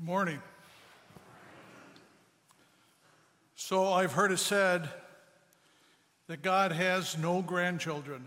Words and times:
Good 0.00 0.06
morning. 0.06 0.40
So 3.54 3.92
I've 3.92 4.12
heard 4.12 4.32
it 4.32 4.38
said 4.38 4.88
that 6.26 6.40
God 6.40 6.72
has 6.72 7.18
no 7.18 7.42
grandchildren. 7.42 8.26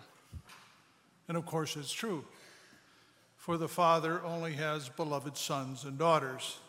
And 1.28 1.36
of 1.36 1.48
course, 1.48 1.76
it's 1.76 1.92
true. 1.92 2.26
For 3.38 3.58
the 3.58 3.68
Father 3.68 4.24
only 4.24 4.54
has 4.54 4.88
beloved 4.90 5.36
sons 5.36 5.84
and 5.84 5.98
daughters. 5.98 6.60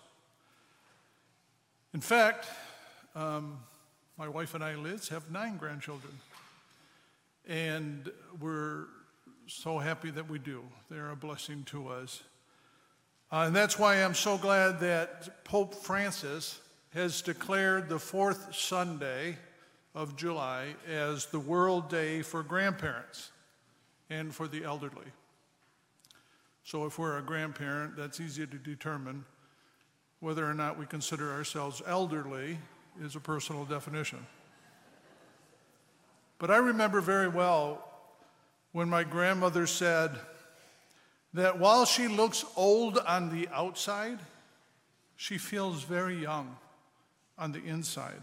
In 1.92 2.00
fact, 2.00 2.46
um, 3.14 3.58
my 4.16 4.26
wife 4.26 4.54
and 4.54 4.64
I, 4.64 4.74
Liz, 4.74 5.10
have 5.10 5.30
nine 5.30 5.58
grandchildren. 5.58 6.14
And 7.46 8.10
we're 8.40 8.86
so 9.48 9.78
happy 9.78 10.10
that 10.12 10.30
we 10.30 10.38
do. 10.38 10.62
They're 10.90 11.10
a 11.10 11.16
blessing 11.16 11.64
to 11.64 11.88
us. 11.88 12.22
Uh, 13.32 13.44
and 13.46 13.56
that's 13.56 13.78
why 13.78 13.96
I'm 13.96 14.14
so 14.14 14.38
glad 14.38 14.80
that 14.80 15.44
Pope 15.44 15.74
Francis 15.74 16.60
has 16.94 17.22
declared 17.22 17.88
the 17.88 17.98
fourth 17.98 18.54
Sunday 18.54 19.36
of 19.94 20.16
July 20.16 20.74
as 20.88 21.26
the 21.26 21.40
World 21.40 21.88
Day 21.88 22.22
for 22.22 22.42
Grandparents 22.42 23.30
and 24.10 24.34
for 24.34 24.46
the 24.46 24.64
elderly. 24.64 25.06
So, 26.64 26.86
if 26.86 26.98
we're 26.98 27.18
a 27.18 27.22
grandparent, 27.22 27.96
that's 27.96 28.20
easy 28.20 28.46
to 28.46 28.56
determine. 28.56 29.24
Whether 30.20 30.48
or 30.48 30.54
not 30.54 30.78
we 30.78 30.86
consider 30.86 31.32
ourselves 31.32 31.82
elderly 31.86 32.58
is 33.02 33.16
a 33.16 33.20
personal 33.20 33.64
definition. 33.64 34.24
But 36.38 36.50
I 36.50 36.56
remember 36.56 37.00
very 37.00 37.28
well 37.28 37.86
when 38.72 38.88
my 38.88 39.04
grandmother 39.04 39.66
said, 39.66 40.18
that 41.34 41.58
while 41.58 41.84
she 41.84 42.06
looks 42.06 42.44
old 42.56 42.96
on 42.98 43.28
the 43.28 43.48
outside, 43.52 44.20
she 45.16 45.36
feels 45.36 45.82
very 45.82 46.16
young 46.16 46.56
on 47.36 47.50
the 47.50 47.62
inside. 47.62 48.22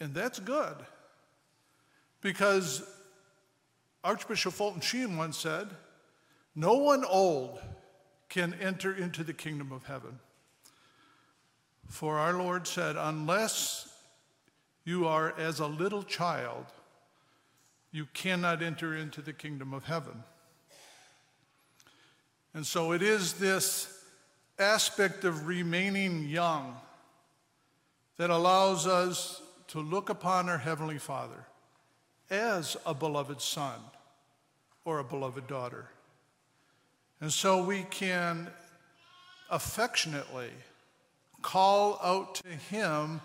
And 0.00 0.12
that's 0.12 0.40
good 0.40 0.74
because 2.20 2.82
Archbishop 4.02 4.52
Fulton 4.52 4.80
Sheen 4.80 5.16
once 5.16 5.38
said, 5.38 5.68
No 6.56 6.74
one 6.74 7.04
old 7.04 7.60
can 8.28 8.54
enter 8.60 8.92
into 8.92 9.22
the 9.22 9.32
kingdom 9.32 9.70
of 9.70 9.84
heaven. 9.84 10.18
For 11.86 12.18
our 12.18 12.32
Lord 12.32 12.66
said, 12.66 12.96
Unless 12.96 13.88
you 14.84 15.06
are 15.06 15.32
as 15.38 15.60
a 15.60 15.66
little 15.66 16.02
child, 16.02 16.66
you 17.92 18.06
cannot 18.12 18.60
enter 18.60 18.96
into 18.96 19.20
the 19.22 19.32
kingdom 19.32 19.72
of 19.72 19.84
heaven. 19.84 20.24
And 22.54 22.66
so 22.66 22.92
it 22.92 23.02
is 23.02 23.34
this 23.34 24.04
aspect 24.58 25.24
of 25.24 25.46
remaining 25.46 26.28
young 26.28 26.76
that 28.18 28.30
allows 28.30 28.86
us 28.86 29.40
to 29.68 29.80
look 29.80 30.10
upon 30.10 30.48
our 30.48 30.58
Heavenly 30.58 30.98
Father 30.98 31.46
as 32.30 32.76
a 32.84 32.94
beloved 32.94 33.40
son 33.40 33.80
or 34.84 34.98
a 34.98 35.04
beloved 35.04 35.46
daughter. 35.46 35.86
And 37.20 37.32
so 37.32 37.64
we 37.64 37.84
can 37.84 38.48
affectionately 39.50 40.50
call 41.40 41.98
out 42.02 42.36
to 42.36 42.48
Him 42.48 43.20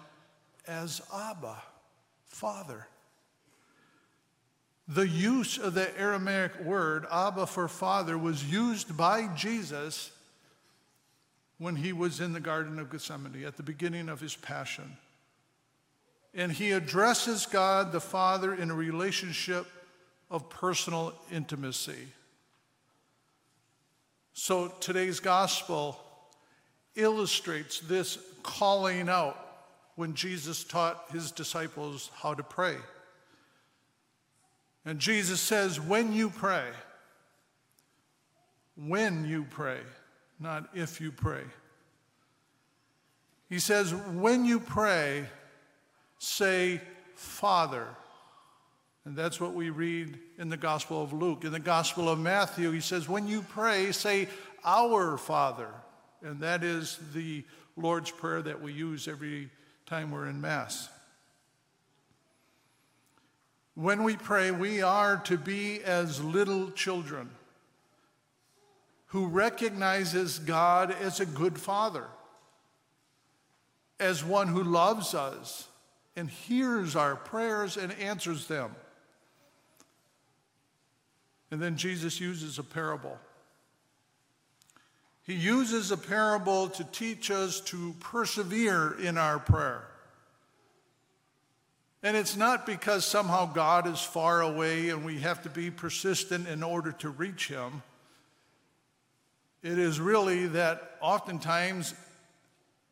as 0.67 1.02
Abba, 1.14 1.61
Father. 2.28 2.88
The 4.88 5.07
use 5.07 5.57
of 5.57 5.73
the 5.73 5.97
Aramaic 5.99 6.61
word, 6.61 7.05
Abba 7.11 7.47
for 7.47 7.67
father, 7.67 8.17
was 8.17 8.45
used 8.45 8.95
by 8.95 9.27
Jesus 9.35 10.11
when 11.57 11.75
he 11.75 11.91
was 11.91 12.21
in 12.21 12.33
the 12.33 12.39
Garden 12.39 12.80
of 12.80 12.89
Gethsemane 12.89 13.43
at 13.43 13.58
the 13.58 13.63
beginning 13.63 14.08
of 14.08 14.21
his 14.21 14.35
passion. 14.35 14.97
And 16.33 16.52
he 16.52 16.71
addresses 16.71 17.45
God 17.45 17.91
the 17.91 17.99
Father 17.99 18.53
in 18.53 18.69
a 18.69 18.75
relationship 18.75 19.65
of 20.30 20.49
personal 20.49 21.14
intimacy. 21.31 22.08
So 24.33 24.67
today's 24.80 25.19
gospel 25.19 25.99
illustrates 26.95 27.80
this 27.80 28.19
calling 28.43 29.09
out 29.09 29.37
when 29.95 30.14
Jesus 30.14 30.64
taught 30.64 31.05
his 31.11 31.31
disciples 31.31 32.11
how 32.14 32.36
to 32.36 32.43
pray. 32.43 32.75
And 34.87 34.99
Jesus 34.99 35.42
says, 35.42 35.81
when 35.81 36.14
you 36.14 36.30
pray, 36.30 36.64
when 38.77 39.25
you 39.25 39.45
pray, 39.49 39.81
not 40.39 40.70
if 40.73 41.02
you 41.02 41.11
pray. 41.11 41.43
He 43.49 43.59
says, 43.59 43.93
when 43.93 44.45
you 44.45 44.61
pray, 44.61 45.25
say, 46.20 46.80
Father. 47.15 47.86
And 49.03 49.14
that's 49.14 49.42
what 49.42 49.53
we 49.53 49.71
read 49.71 50.20
in 50.37 50.48
the 50.48 50.55
Gospel 50.55 51.04
of 51.04 51.11
Luke. 51.11 51.43
In 51.43 51.52
the 51.52 51.59
Gospel 51.59 52.08
of 52.08 52.17
Matthew, 52.17 52.71
he 52.71 52.80
says, 52.80 53.09
when 53.09 53.27
you 53.27 53.42
pray, 53.42 53.92
say, 53.92 54.30
Our 54.64 55.17
Father. 55.17 55.69
And 56.21 56.39
that 56.39 56.64
is 56.64 56.98
the 57.14 57.43
Lord's 57.75 58.11
Prayer 58.11 58.42
that 58.42 58.61
we 58.61 58.71
use 58.71 59.09
every 59.09 59.49
time 59.86 60.11
we're 60.11 60.27
in 60.27 60.39
Mass. 60.39 60.87
When 63.77 64.04
we 64.04 64.15
pray, 64.15 64.49
we 64.49 64.82
are 64.82 65.17
to 65.26 65.38
be 65.38 65.83
as 65.83 66.20
little 66.20 66.71
children 66.71 67.30
who 69.10 69.27
recognizes 69.27 70.39
God 70.39 70.89
as 70.99 71.20
a 71.20 71.27
good 71.27 71.60
father, 71.60 72.05
as 73.99 74.26
one 74.26 74.48
who 74.48 74.64
loves 74.64 75.14
us 75.14 75.67
and 76.16 76.27
hears 76.27 76.95
our 76.95 77.16
prayers 77.16 77.77
and 77.77 77.92
answers 77.93 78.48
them. 78.48 78.71
And 81.52 81.61
then 81.61 81.77
Jesus 81.77 82.20
uses 82.20 82.58
a 82.58 82.64
parable. 82.64 83.20
He 85.21 85.36
uses 85.36 85.92
a 85.92 85.98
parable 85.98 86.70
to 86.70 86.83
teach 86.86 87.30
us 87.30 87.61
to 87.61 87.93
persevere 87.99 88.95
in 88.99 89.20
our 89.20 89.37
prayer. 89.37 89.87
And 92.03 92.15
it's 92.15 92.37
not 92.37 92.65
because 92.65 93.05
somehow 93.05 93.52
God 93.52 93.87
is 93.87 93.99
far 93.99 94.41
away 94.41 94.89
and 94.89 95.03
we 95.03 95.19
have 95.19 95.41
to 95.43 95.49
be 95.49 95.71
persistent 95.71 96.47
in 96.47 96.61
order 96.61 96.91
to 96.93 97.09
reach 97.09 97.47
Him. 97.47 97.81
It 99.63 99.80
is 99.80 99.99
really 99.99 100.47
that 100.47 100.97
oftentimes 101.02 101.95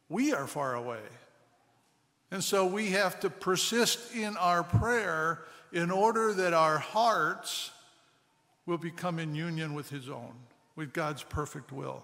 we 0.10 0.34
are 0.34 0.48
far 0.48 0.76
away. 0.76 1.04
And 2.32 2.44
so 2.44 2.66
we 2.66 2.92
have 2.92 3.20
to 3.22 3.30
persist 3.30 4.14
in 4.16 4.36
our 4.38 4.64
prayer 4.64 5.44
in 5.72 5.92
order 5.92 6.34
that 6.34 6.54
our 6.54 6.80
hearts 6.80 7.72
will 8.66 8.78
become 8.80 9.20
in 9.20 9.36
union 9.36 9.76
with 9.76 9.90
His 9.90 10.10
own, 10.10 10.34
with 10.76 10.92
God's 10.94 11.22
perfect 11.22 11.72
will. 11.72 12.04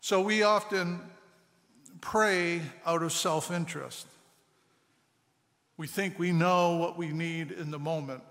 So 0.00 0.20
we 0.20 0.44
often 0.44 1.00
pray 2.00 2.62
out 2.84 3.02
of 3.02 3.12
self 3.12 3.50
interest. 3.50 4.06
We 5.76 5.86
think 5.86 6.18
we 6.18 6.32
know 6.32 6.76
what 6.76 6.96
we 6.96 7.08
need 7.08 7.52
in 7.52 7.70
the 7.70 7.78
moment. 7.78 8.22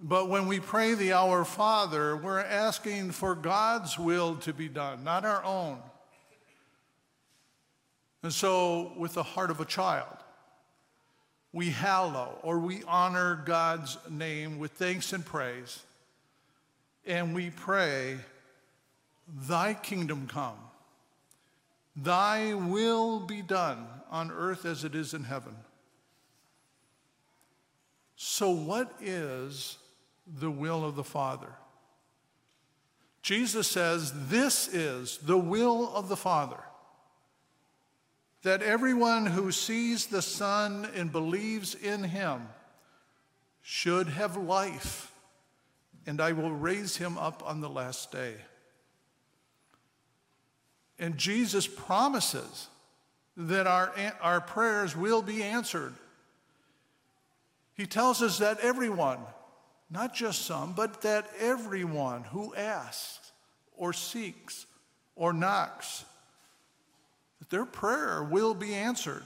But 0.00 0.28
when 0.28 0.46
we 0.46 0.60
pray 0.60 0.94
the 0.94 1.12
Our 1.12 1.44
Father, 1.44 2.16
we're 2.16 2.38
asking 2.38 3.10
for 3.12 3.34
God's 3.34 3.98
will 3.98 4.36
to 4.36 4.52
be 4.52 4.68
done, 4.68 5.02
not 5.02 5.24
our 5.24 5.42
own. 5.42 5.78
And 8.22 8.32
so, 8.32 8.92
with 8.96 9.14
the 9.14 9.22
heart 9.22 9.50
of 9.50 9.60
a 9.60 9.64
child, 9.64 10.16
we 11.52 11.70
hallow 11.70 12.38
or 12.42 12.58
we 12.58 12.82
honor 12.86 13.42
God's 13.44 13.96
name 14.08 14.58
with 14.58 14.72
thanks 14.72 15.12
and 15.12 15.24
praise. 15.24 15.82
And 17.06 17.34
we 17.34 17.50
pray, 17.50 18.18
Thy 19.48 19.74
kingdom 19.74 20.28
come. 20.28 20.58
Thy 22.02 22.54
will 22.54 23.20
be 23.20 23.42
done 23.42 23.86
on 24.10 24.30
earth 24.30 24.64
as 24.64 24.84
it 24.84 24.94
is 24.94 25.14
in 25.14 25.24
heaven. 25.24 25.56
So, 28.14 28.50
what 28.50 28.92
is 29.00 29.78
the 30.26 30.50
will 30.50 30.84
of 30.84 30.96
the 30.96 31.04
Father? 31.04 31.52
Jesus 33.22 33.68
says, 33.68 34.12
This 34.28 34.68
is 34.68 35.18
the 35.18 35.38
will 35.38 35.94
of 35.94 36.08
the 36.08 36.16
Father 36.16 36.60
that 38.42 38.62
everyone 38.62 39.26
who 39.26 39.50
sees 39.50 40.06
the 40.06 40.22
Son 40.22 40.88
and 40.94 41.10
believes 41.10 41.74
in 41.74 42.04
him 42.04 42.48
should 43.60 44.08
have 44.08 44.36
life, 44.36 45.12
and 46.06 46.20
I 46.20 46.32
will 46.32 46.52
raise 46.52 46.96
him 46.96 47.18
up 47.18 47.42
on 47.44 47.60
the 47.60 47.68
last 47.68 48.12
day. 48.12 48.36
And 50.98 51.16
Jesus 51.16 51.66
promises 51.66 52.68
that 53.36 53.66
our, 53.66 53.92
our 54.20 54.40
prayers 54.40 54.96
will 54.96 55.22
be 55.22 55.42
answered. 55.42 55.94
He 57.74 57.86
tells 57.86 58.22
us 58.22 58.38
that 58.38 58.58
everyone 58.60 59.20
not 59.90 60.14
just 60.14 60.44
some, 60.44 60.72
but 60.72 61.02
that 61.02 61.30
everyone 61.38 62.24
who 62.24 62.54
asks 62.54 63.32
or 63.76 63.92
seeks 63.92 64.66
or 65.16 65.32
knocks, 65.32 66.04
that 67.38 67.50
their 67.50 67.64
prayer 67.64 68.22
will 68.22 68.54
be 68.54 68.74
answered. 68.74 69.24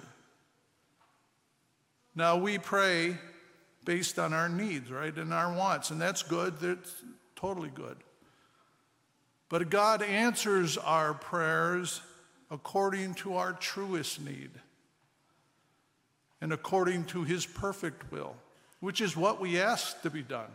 Now, 2.15 2.37
we 2.37 2.59
pray 2.59 3.17
based 3.85 4.19
on 4.19 4.33
our 4.33 4.49
needs, 4.49 4.91
right, 4.91 5.17
and 5.17 5.35
our 5.35 5.53
wants, 5.53 5.91
and 5.91 6.01
that's 6.01 6.23
good. 6.23 6.59
That's 6.59 6.95
totally 7.35 7.71
good. 7.71 7.97
But 9.52 9.69
God 9.69 10.00
answers 10.00 10.78
our 10.78 11.12
prayers 11.12 12.00
according 12.50 13.16
to 13.16 13.37
our 13.37 13.52
truest 13.52 14.19
need 14.19 14.49
and 16.40 16.54
according 16.54 17.04
to 17.08 17.25
his 17.25 17.44
perfect 17.44 18.10
will, 18.10 18.34
which 18.81 19.02
is 19.02 19.14
what 19.14 19.43
we 19.43 19.60
ask 19.60 20.00
to 20.00 20.08
be 20.08 20.22
done. 20.22 20.49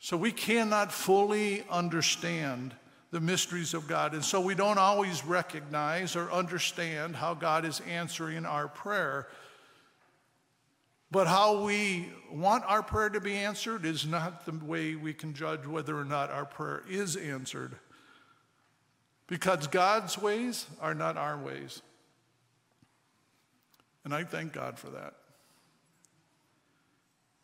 So 0.00 0.16
we 0.16 0.32
cannot 0.32 0.90
fully 0.90 1.62
understand 1.70 2.74
the 3.12 3.20
mysteries 3.20 3.74
of 3.74 3.86
God, 3.86 4.12
and 4.12 4.24
so 4.24 4.40
we 4.40 4.56
don't 4.56 4.76
always 4.76 5.24
recognize 5.24 6.16
or 6.16 6.32
understand 6.32 7.14
how 7.14 7.34
God 7.34 7.64
is 7.64 7.80
answering 7.88 8.44
our 8.44 8.66
prayer. 8.66 9.28
But 11.10 11.26
how 11.26 11.62
we 11.62 12.10
want 12.30 12.64
our 12.66 12.82
prayer 12.82 13.08
to 13.08 13.20
be 13.20 13.34
answered 13.34 13.86
is 13.86 14.06
not 14.06 14.44
the 14.44 14.52
way 14.52 14.94
we 14.94 15.14
can 15.14 15.32
judge 15.32 15.66
whether 15.66 15.98
or 15.98 16.04
not 16.04 16.30
our 16.30 16.44
prayer 16.44 16.82
is 16.88 17.16
answered. 17.16 17.76
Because 19.26 19.66
God's 19.66 20.18
ways 20.18 20.66
are 20.80 20.94
not 20.94 21.16
our 21.16 21.38
ways. 21.38 21.82
And 24.04 24.14
I 24.14 24.24
thank 24.24 24.52
God 24.52 24.78
for 24.78 24.90
that. 24.90 25.14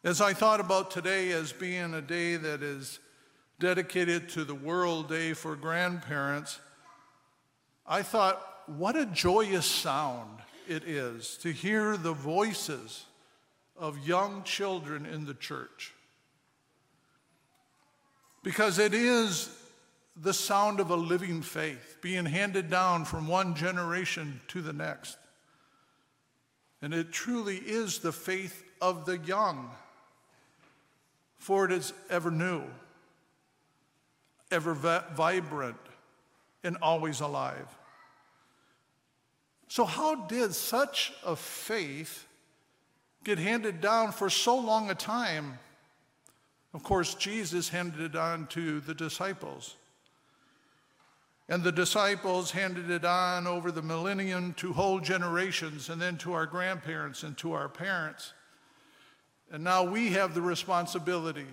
As 0.03 0.21
I 0.21 0.35
thought 0.35 0.61
about 0.61 0.91
today 0.91 1.33
as 1.33 1.53
being 1.53 1.95
a 1.95 2.03
day 2.03 2.37
that 2.37 2.63
is 2.63 2.99
dedicated 3.59 4.29
to 4.31 4.45
the 4.45 4.55
World 4.55 5.09
Day 5.09 5.33
for 5.33 5.57
Grandparents, 5.57 6.61
I 7.87 8.03
thought, 8.03 8.43
what 8.67 8.97
a 8.97 9.07
joyous 9.07 9.67
sound 9.67 10.41
it 10.69 10.85
is 10.85 11.39
to 11.39 11.53
hear 11.53 11.97
the 11.97 12.13
voices 12.13 13.07
of 13.77 14.07
young 14.07 14.43
children 14.45 15.07
in 15.07 15.25
the 15.25 15.35
church. 15.35 15.93
Because 18.43 18.79
it 18.79 18.95
is 18.95 19.49
the 20.17 20.35
sound 20.35 20.79
of 20.79 20.91
a 20.91 20.97
living 20.97 21.43
faith 21.43 21.99
being 22.01 22.25
handed 22.25 22.71
down 22.71 23.05
from 23.05 23.27
one 23.27 23.55
generation 23.55 24.41
to 24.49 24.63
the 24.63 24.73
next. 24.73 25.17
And 26.81 26.95
it 26.95 27.13
truly 27.13 27.57
is 27.57 27.99
the 27.99 28.13
faith 28.13 28.63
of 28.81 29.07
the 29.07 29.19
young, 29.19 29.71
for 31.39 31.65
it 31.65 31.73
is 31.73 31.93
ever 32.11 32.31
new, 32.31 32.63
ever 34.51 34.75
vibrant, 34.75 35.79
and 36.63 36.77
always 36.83 37.21
alive. 37.21 37.67
So, 39.69 39.85
how 39.85 40.15
did 40.15 40.55
such 40.55 41.13
a 41.25 41.35
faith 41.35 42.27
get 43.25 43.39
handed 43.39 43.81
down 43.81 44.13
for 44.13 44.29
so 44.31 44.57
long 44.57 44.91
a 44.91 44.95
time. 44.95 45.59
Of 46.73 46.83
course, 46.83 47.15
Jesus 47.15 47.69
handed 47.69 48.01
it 48.01 48.17
on 48.17 48.47
to 48.49 48.81
the 48.81 48.95
disciples. 48.95 49.77
And 51.49 51.63
the 51.63 51.73
disciples 51.73 52.51
handed 52.51 52.91
it 52.91 53.05
on 53.05 53.47
over 53.47 53.71
the 53.71 53.83
millennium 53.83 54.55
to 54.55 54.73
whole 54.73 54.99
generations, 54.99 55.89
and 55.91 56.01
then 56.01 56.17
to 56.19 56.33
our 56.33 56.47
grandparents 56.47 57.23
and 57.23 57.37
to 57.39 57.53
our 57.53 57.69
parents. 57.69 58.33
And 59.51 59.63
now 59.63 59.85
we 59.85 60.11
have 60.13 60.35
the 60.35 60.43
responsibility 60.43 61.47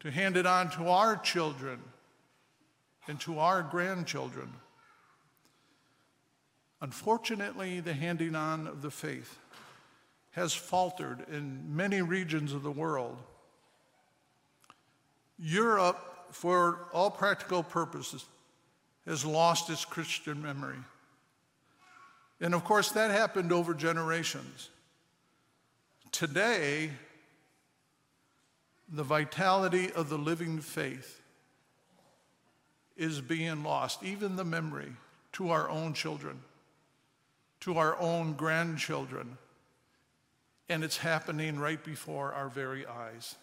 to 0.00 0.10
hand 0.10 0.36
it 0.36 0.46
on 0.46 0.70
to 0.70 0.88
our 0.88 1.16
children 1.16 1.80
and 3.08 3.20
to 3.20 3.40
our 3.40 3.62
grandchildren. 3.62 4.52
Unfortunately, 6.80 7.80
the 7.80 7.92
handing 7.92 8.34
on 8.34 8.66
of 8.66 8.80
the 8.80 8.90
faith 8.90 9.38
has 10.32 10.54
faltered 10.54 11.24
in 11.30 11.76
many 11.76 12.00
regions 12.02 12.52
of 12.52 12.62
the 12.62 12.70
world. 12.70 13.16
Europe, 15.38 15.98
for 16.30 16.88
all 16.92 17.10
practical 17.10 17.62
purposes, 17.62 18.24
has 19.06 19.24
lost 19.24 19.68
its 19.68 19.84
Christian 19.84 20.42
memory. 20.42 20.78
And 22.40 22.54
of 22.54 22.64
course, 22.64 22.90
that 22.92 23.10
happened 23.10 23.52
over 23.52 23.74
generations. 23.74 24.70
Today, 26.12 26.90
the 28.90 29.04
vitality 29.04 29.92
of 29.92 30.08
the 30.08 30.18
living 30.18 30.60
faith 30.60 31.20
is 32.96 33.20
being 33.20 33.62
lost, 33.62 34.02
even 34.02 34.36
the 34.36 34.44
memory, 34.44 34.92
to 35.32 35.50
our 35.50 35.68
own 35.68 35.94
children, 35.94 36.40
to 37.60 37.78
our 37.78 37.98
own 37.98 38.34
grandchildren 38.34 39.36
and 40.72 40.82
it's 40.82 40.96
happening 40.96 41.58
right 41.58 41.82
before 41.84 42.32
our 42.32 42.48
very 42.48 42.86
eyes. 42.86 43.36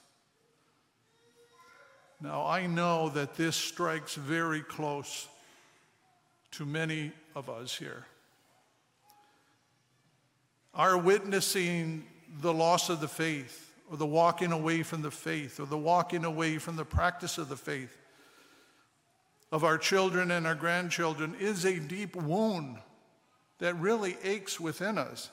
Now, 2.20 2.46
I 2.46 2.68
know 2.68 3.10
that 3.10 3.36
this 3.36 3.56
strikes 3.56 4.16
very 4.16 4.62
close 4.62 5.28
to 6.52 6.66
many 6.66 7.14
of 7.36 7.50
us 7.50 7.74
here. 7.78 8.06
Our 10.74 10.98
witnessing 10.98 12.06
the 12.42 12.54
loss 12.54 12.90
of 12.90 13.00
the 13.00 13.08
faith, 13.08 13.72
or 13.90 13.98
the 13.98 14.06
walking 14.06 14.52
away 14.52 14.84
from 14.84 15.02
the 15.02 15.12
faith, 15.12 15.60
or 15.60 15.66
the 15.66 15.78
walking 15.78 16.26
away 16.26 16.58
from 16.58 16.76
the 16.76 16.86
practice 16.86 17.38
of 17.38 17.48
the 17.48 17.58
faith 17.58 17.96
of 19.52 19.64
our 19.64 19.78
children 19.78 20.32
and 20.32 20.46
our 20.46 20.56
grandchildren 20.56 21.36
is 21.40 21.66
a 21.66 21.80
deep 21.80 22.16
wound 22.16 22.78
that 23.60 23.76
really 23.76 24.18
aches 24.24 24.60
within 24.60 24.98
us. 24.98 25.30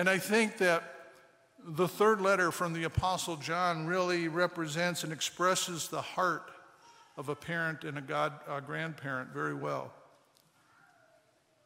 And 0.00 0.08
I 0.08 0.16
think 0.16 0.56
that 0.56 0.82
the 1.62 1.86
third 1.86 2.22
letter 2.22 2.50
from 2.50 2.72
the 2.72 2.84
Apostle 2.84 3.36
John 3.36 3.86
really 3.86 4.28
represents 4.28 5.04
and 5.04 5.12
expresses 5.12 5.88
the 5.88 6.00
heart 6.00 6.50
of 7.18 7.28
a 7.28 7.34
parent 7.34 7.84
and 7.84 7.98
a, 7.98 8.00
God, 8.00 8.32
a 8.48 8.62
grandparent 8.62 9.28
very 9.34 9.52
well. 9.52 9.92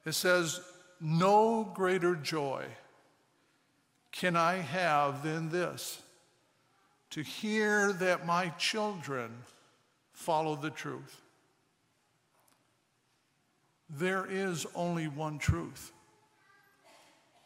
It 0.04 0.14
says, 0.14 0.60
No 1.00 1.70
greater 1.76 2.16
joy 2.16 2.64
can 4.10 4.34
I 4.34 4.54
have 4.54 5.22
than 5.22 5.50
this 5.50 6.02
to 7.10 7.22
hear 7.22 7.92
that 7.92 8.26
my 8.26 8.48
children 8.58 9.30
follow 10.12 10.56
the 10.56 10.70
truth. 10.70 11.20
There 13.88 14.26
is 14.28 14.66
only 14.74 15.06
one 15.06 15.38
truth 15.38 15.92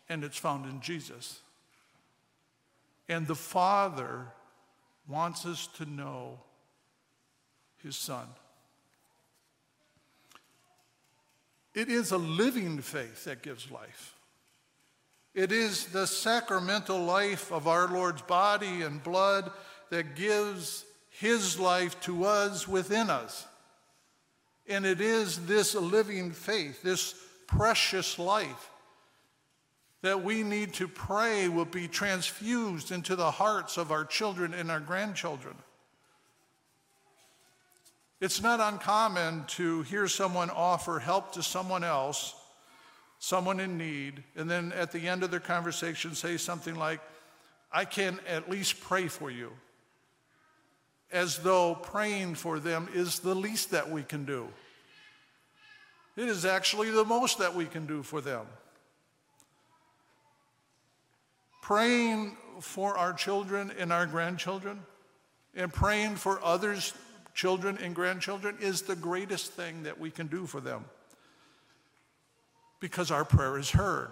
and 0.09 0.25
it's 0.25 0.39
found 0.39 0.67
in 0.67 0.81
Jesus. 0.81 1.41
And 3.09 3.27
the 3.27 3.35
Father 3.35 4.27
wants 5.07 5.47
us 5.47 5.67
to 5.79 5.87
know 5.87 6.39
His 7.83 7.97
Son. 7.97 8.27
It 11.75 11.89
is 11.89 12.13
a 12.13 12.19
living 12.19 12.81
faith 12.81 13.25
that 13.25 13.43
gives 13.43 13.71
life. 13.71 14.15
It 15.35 15.53
is 15.53 15.87
the 15.87 16.07
sacramental 16.07 16.99
life 16.99 17.53
of 17.53 17.69
our 17.69 17.87
Lord's 17.87 18.23
body 18.23 18.83
and 18.83 19.03
blood 19.03 19.51
that 19.91 20.17
gives 20.17 20.85
His 21.11 21.59
life 21.59 22.01
to 22.01 22.25
us 22.25 22.67
within 22.67 23.11
us. 23.11 23.47
And 24.67 24.85
it 24.85 25.01
is 25.01 25.47
this 25.47 25.75
living 25.75 26.33
faith, 26.33 26.83
this 26.83 27.15
precious 27.47 28.19
life, 28.19 28.71
that 30.03 30.23
we 30.23 30.43
need 30.43 30.75
to 30.75 30.87
pray 30.87 31.49
will 31.49 31.65
be 31.65 31.89
transfused 31.89 32.93
into 32.93 33.17
the 33.17 33.31
hearts 33.31 33.77
of 33.77 33.91
our 33.91 34.05
children 34.05 34.55
and 34.55 34.71
our 34.71 34.81
grandchildren. 34.81 35.57
It's 38.21 38.43
not 38.43 38.61
uncommon 38.61 39.45
to 39.49 39.83
hear 39.83 40.09
someone 40.09 40.51
offer 40.51 40.99
help 40.99 41.33
to 41.33 41.43
someone 41.43 41.85
else, 41.85 42.35
someone 43.19 43.61
in 43.61 43.79
need, 43.79 44.23
and 44.37 44.51
then 44.51 44.73
at 44.73 44.93
the 44.93 45.09
end 45.09 45.23
of 45.23 45.31
their 45.31 45.41
conversation 45.41 46.15
say 46.15 46.37
something 46.37 46.75
like, 46.75 47.01
I 47.73 47.85
can 47.85 48.19
at 48.27 48.49
least 48.49 48.81
pray 48.81 49.09
for 49.09 49.31
you, 49.31 49.53
as 51.13 51.39
though 51.39 51.75
praying 51.75 52.37
for 52.37 52.59
them 52.59 52.89
is 52.95 53.19
the 53.19 53.35
least 53.35 53.73
that 53.73 53.91
we 53.91 54.03
can 54.03 54.25
do. 54.25 54.49
It 56.17 56.29
is 56.29 56.45
actually 56.45 56.91
the 56.91 57.05
most 57.05 57.39
that 57.39 57.55
we 57.55 57.67
can 57.67 57.87
do 57.87 58.03
for 58.03 58.21
them 58.21 58.47
praying 61.69 62.35
for 62.61 62.97
our 62.97 63.13
children 63.13 63.71
and 63.79 63.93
our 63.93 64.07
grandchildren 64.07 64.81
and 65.55 65.71
praying 65.71 66.17
for 66.17 66.43
others' 66.43 66.95
children 67.35 67.77
and 67.83 67.95
grandchildren 67.95 68.57
is 68.59 68.81
the 68.81 68.97
greatest 68.97 69.53
thing 69.53 69.83
that 69.83 70.01
we 70.01 70.11
can 70.11 70.27
do 70.29 70.47
for 70.47 70.63
them 70.63 70.83
because 72.81 73.11
our 73.11 73.23
prayer 73.23 73.59
is 73.59 73.69
heard. 73.69 74.09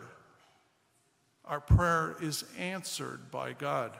Our 1.46 1.60
prayer 1.60 2.16
is 2.20 2.44
answered 2.58 3.30
by 3.30 3.54
God. 3.54 3.92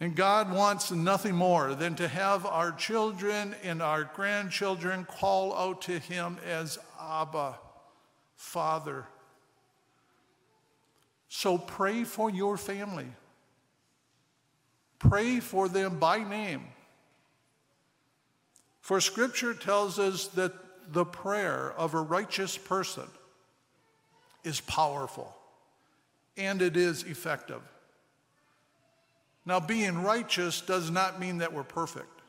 And 0.00 0.16
God 0.16 0.52
wants 0.52 0.90
nothing 0.90 1.36
more 1.36 1.76
than 1.76 1.94
to 1.94 2.08
have 2.08 2.44
our 2.44 2.72
children 2.72 3.54
and 3.62 3.80
our 3.80 4.02
grandchildren 4.02 5.04
call 5.04 5.54
out 5.54 5.82
to 5.82 6.00
Him 6.00 6.38
as 6.44 6.80
Abba, 7.00 7.60
Father. 8.34 9.06
So 11.40 11.56
pray 11.56 12.04
for 12.04 12.28
your 12.28 12.58
family. 12.58 13.06
Pray 14.98 15.40
for 15.40 15.70
them 15.70 15.98
by 15.98 16.22
name. 16.22 16.66
For 18.82 19.00
Scripture 19.00 19.54
tells 19.54 19.98
us 19.98 20.26
that 20.34 20.52
the 20.92 21.06
prayer 21.06 21.72
of 21.78 21.94
a 21.94 22.00
righteous 22.02 22.58
person 22.58 23.06
is 24.44 24.60
powerful 24.60 25.34
and 26.36 26.60
it 26.60 26.76
is 26.76 27.04
effective. 27.04 27.62
Now, 29.46 29.60
being 29.60 30.02
righteous 30.02 30.60
does 30.60 30.90
not 30.90 31.18
mean 31.20 31.38
that 31.38 31.54
we're 31.54 31.62
perfect. 31.62 32.20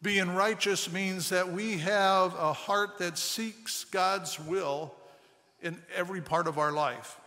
Being 0.00 0.34
righteous 0.34 0.90
means 0.90 1.28
that 1.28 1.52
we 1.52 1.76
have 1.76 2.34
a 2.36 2.54
heart 2.54 2.96
that 3.00 3.18
seeks 3.18 3.84
God's 3.84 4.40
will 4.40 4.94
in 5.62 5.80
every 5.94 6.20
part 6.20 6.46
of 6.46 6.58
our 6.58 6.72
life. 6.72 7.18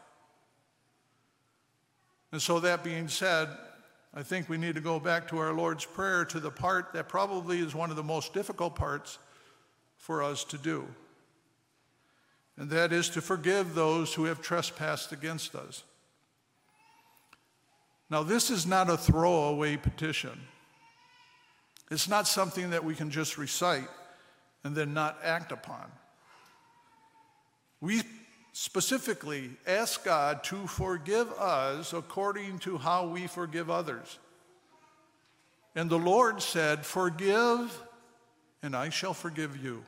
And 2.31 2.41
so, 2.41 2.59
that 2.59 2.83
being 2.83 3.07
said, 3.07 3.49
I 4.13 4.23
think 4.23 4.49
we 4.49 4.57
need 4.57 4.75
to 4.75 4.81
go 4.81 4.99
back 4.99 5.27
to 5.29 5.37
our 5.37 5.53
Lord's 5.53 5.85
Prayer 5.85 6.25
to 6.25 6.39
the 6.39 6.51
part 6.51 6.93
that 6.93 7.09
probably 7.09 7.59
is 7.59 7.73
one 7.73 7.89
of 7.89 7.95
the 7.95 8.03
most 8.03 8.33
difficult 8.33 8.75
parts 8.75 9.17
for 9.97 10.21
us 10.21 10.43
to 10.45 10.57
do. 10.57 10.87
And 12.57 12.69
that 12.69 12.93
is 12.93 13.09
to 13.09 13.21
forgive 13.21 13.75
those 13.75 14.13
who 14.13 14.25
have 14.25 14.41
trespassed 14.41 15.11
against 15.11 15.55
us. 15.55 15.83
Now, 18.09 18.23
this 18.23 18.49
is 18.49 18.65
not 18.65 18.89
a 18.89 18.97
throwaway 18.97 19.77
petition. 19.77 20.39
It's 21.91 22.07
not 22.07 22.27
something 22.27 22.69
that 22.69 22.83
we 22.83 22.95
can 22.95 23.09
just 23.09 23.37
recite 23.37 23.87
and 24.63 24.75
then 24.75 24.93
not 24.93 25.17
act 25.23 25.51
upon. 25.51 25.91
We 27.81 28.01
specifically 28.57 29.49
ask 29.67 30.05
God 30.05 30.41
to 30.45 30.65
forgive 30.65 31.29
us 31.33 31.91
according 31.91 32.57
to 32.59 32.77
how 32.77 33.05
we 33.05 33.27
forgive 33.27 33.69
others. 33.69 34.17
And 35.75 35.89
the 35.89 35.99
Lord 35.99 36.41
said, 36.41 36.85
Forgive, 36.85 37.77
and 38.63 38.73
I 38.73 38.91
shall 38.91 39.13
forgive 39.13 39.61
you. 39.61 39.83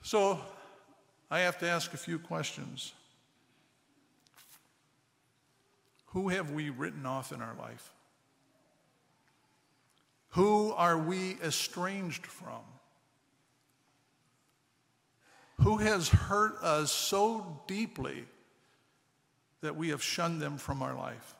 So 0.00 0.40
I 1.30 1.40
have 1.40 1.58
to 1.58 1.68
ask 1.68 1.92
a 1.92 1.98
few 1.98 2.18
questions. 2.18 2.94
Who 6.06 6.30
have 6.30 6.50
we 6.52 6.70
written 6.70 7.04
off 7.04 7.30
in 7.30 7.42
our 7.42 7.54
life? 7.58 7.92
Who 10.30 10.72
are 10.72 10.96
we 10.96 11.36
estranged 11.42 12.26
from? 12.26 12.62
Who 15.62 15.78
has 15.78 16.08
hurt 16.08 16.62
us 16.62 16.92
so 16.92 17.60
deeply 17.66 18.24
that 19.60 19.76
we 19.76 19.88
have 19.88 20.02
shunned 20.02 20.40
them 20.40 20.56
from 20.56 20.82
our 20.82 20.94
life? 20.94 21.34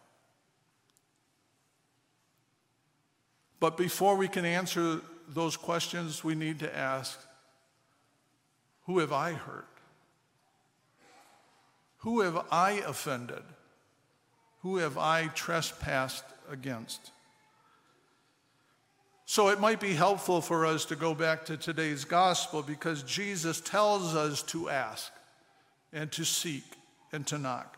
But 3.60 3.76
before 3.76 4.16
we 4.16 4.28
can 4.28 4.44
answer 4.44 5.00
those 5.28 5.56
questions, 5.56 6.24
we 6.24 6.34
need 6.34 6.60
to 6.60 6.76
ask 6.76 7.18
who 8.86 9.00
have 9.00 9.12
I 9.12 9.32
hurt? 9.32 9.68
Who 11.98 12.20
have 12.22 12.46
I 12.50 12.82
offended? 12.86 13.42
Who 14.62 14.78
have 14.78 14.96
I 14.96 15.26
trespassed 15.28 16.24
against? 16.50 17.10
So 19.30 19.48
it 19.48 19.60
might 19.60 19.78
be 19.78 19.92
helpful 19.92 20.40
for 20.40 20.64
us 20.64 20.86
to 20.86 20.96
go 20.96 21.14
back 21.14 21.44
to 21.44 21.58
today's 21.58 22.06
gospel 22.06 22.62
because 22.62 23.02
Jesus 23.02 23.60
tells 23.60 24.16
us 24.16 24.42
to 24.44 24.70
ask 24.70 25.12
and 25.92 26.10
to 26.12 26.24
seek 26.24 26.64
and 27.12 27.26
to 27.26 27.36
knock. 27.36 27.76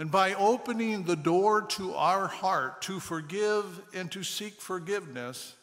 And 0.00 0.10
by 0.10 0.34
opening 0.34 1.04
the 1.04 1.14
door 1.14 1.62
to 1.62 1.94
our 1.94 2.26
heart 2.26 2.82
to 2.82 2.98
forgive 2.98 3.80
and 3.94 4.10
to 4.10 4.24
seek 4.24 4.54
forgiveness, 4.54 5.54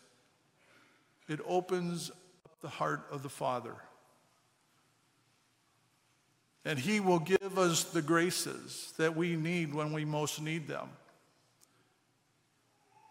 it 1.27 1.41
opens 1.45 2.09
up 2.09 2.61
the 2.61 2.69
heart 2.69 3.05
of 3.11 3.21
the 3.21 3.27
Father. 3.27 3.75
And 6.63 6.79
He 6.79 7.01
will 7.01 7.19
give 7.19 7.59
us 7.59 7.83
the 7.83 8.01
graces 8.01 8.93
that 8.95 9.17
we 9.17 9.35
need 9.35 9.73
when 9.73 9.91
we 9.91 10.05
most 10.05 10.41
need 10.41 10.69
them. 10.69 10.87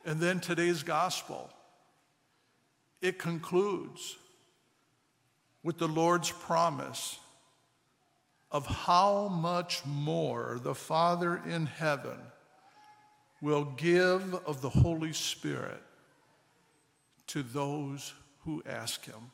And 0.05 0.21
then 0.21 0.41
today's 0.41 0.83
gospel, 0.83 1.51
it 3.01 3.19
concludes 3.19 4.17
with 5.63 5.79
the 5.79 5.89
Lord's 5.89 6.31
promise 6.31 7.19
of 8.51 8.67
how 8.67 9.29
much 9.29 9.85
more 9.85 10.59
the 10.63 10.75
Father 10.75 11.43
in 11.47 11.67
heaven 11.67 12.19
will 13.43 13.65
give 13.65 14.35
of 14.47 14.63
the 14.63 14.71
Holy 14.71 15.13
Spirit 15.13 15.83
to 17.29 17.43
those 17.43 18.15
who 18.45 18.63
ask 18.67 19.05
Him. 19.05 19.31